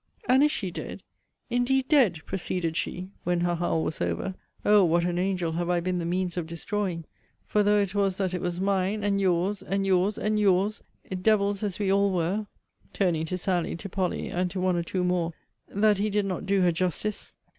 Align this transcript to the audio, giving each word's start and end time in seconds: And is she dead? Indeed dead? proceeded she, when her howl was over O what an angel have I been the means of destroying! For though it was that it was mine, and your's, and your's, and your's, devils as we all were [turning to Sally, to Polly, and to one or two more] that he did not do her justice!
And 0.27 0.41
is 0.43 0.51
she 0.51 0.71
dead? 0.71 1.03
Indeed 1.51 1.87
dead? 1.87 2.21
proceeded 2.25 2.75
she, 2.75 3.11
when 3.23 3.41
her 3.41 3.53
howl 3.53 3.83
was 3.83 4.01
over 4.01 4.33
O 4.65 4.83
what 4.83 5.03
an 5.05 5.19
angel 5.19 5.51
have 5.51 5.69
I 5.69 5.79
been 5.79 5.99
the 5.99 6.05
means 6.07 6.37
of 6.37 6.47
destroying! 6.47 7.05
For 7.45 7.61
though 7.61 7.77
it 7.79 7.93
was 7.93 8.17
that 8.17 8.33
it 8.33 8.41
was 8.41 8.59
mine, 8.59 9.03
and 9.03 9.21
your's, 9.21 9.61
and 9.61 9.85
your's, 9.85 10.17
and 10.17 10.39
your's, 10.39 10.81
devils 11.21 11.61
as 11.61 11.77
we 11.77 11.93
all 11.93 12.09
were 12.11 12.47
[turning 12.93 13.27
to 13.27 13.37
Sally, 13.37 13.75
to 13.75 13.89
Polly, 13.89 14.29
and 14.29 14.49
to 14.49 14.59
one 14.59 14.75
or 14.75 14.81
two 14.81 15.03
more] 15.03 15.33
that 15.67 15.99
he 15.99 16.09
did 16.09 16.25
not 16.25 16.47
do 16.47 16.61
her 16.61 16.71
justice! 16.71 17.35